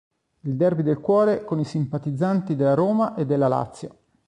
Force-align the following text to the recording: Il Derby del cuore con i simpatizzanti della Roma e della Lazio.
Il 0.39 0.55
Derby 0.55 0.81
del 0.81 0.97
cuore 0.99 1.43
con 1.43 1.59
i 1.59 1.63
simpatizzanti 1.63 2.55
della 2.55 2.73
Roma 2.73 3.13
e 3.13 3.27
della 3.27 3.47
Lazio. 3.47 3.99